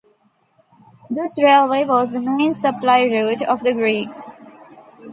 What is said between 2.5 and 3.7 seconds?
supply route of